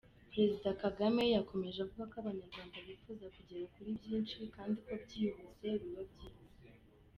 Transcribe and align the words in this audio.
Perezida 0.31 0.69
Kagame 0.83 1.23
yakomeje 1.35 1.77
avuga 1.85 2.03
ko 2.11 2.15
’Abanyarwanda 2.21 2.77
bifuza 2.87 3.25
kugera 3.35 3.65
kuri 3.73 3.89
byinshi 3.99 4.35
kandi 4.55 4.77
byihuse 5.03 5.67
biba 5.81 6.03
byiza. 6.11 6.45